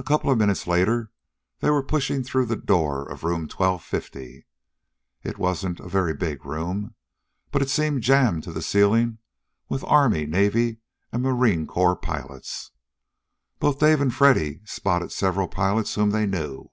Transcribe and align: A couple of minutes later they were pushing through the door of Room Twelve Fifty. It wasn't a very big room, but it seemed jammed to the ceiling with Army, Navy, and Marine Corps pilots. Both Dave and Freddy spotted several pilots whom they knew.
A 0.00 0.02
couple 0.02 0.32
of 0.32 0.38
minutes 0.38 0.66
later 0.66 1.12
they 1.60 1.70
were 1.70 1.80
pushing 1.84 2.24
through 2.24 2.46
the 2.46 2.56
door 2.56 3.08
of 3.08 3.22
Room 3.22 3.46
Twelve 3.46 3.84
Fifty. 3.84 4.46
It 5.22 5.38
wasn't 5.38 5.78
a 5.78 5.88
very 5.88 6.12
big 6.12 6.44
room, 6.44 6.96
but 7.52 7.62
it 7.62 7.70
seemed 7.70 8.02
jammed 8.02 8.42
to 8.42 8.52
the 8.52 8.60
ceiling 8.62 9.18
with 9.68 9.84
Army, 9.84 10.26
Navy, 10.26 10.78
and 11.12 11.22
Marine 11.22 11.68
Corps 11.68 11.94
pilots. 11.94 12.72
Both 13.60 13.78
Dave 13.78 14.00
and 14.00 14.12
Freddy 14.12 14.60
spotted 14.64 15.12
several 15.12 15.46
pilots 15.46 15.94
whom 15.94 16.10
they 16.10 16.26
knew. 16.26 16.72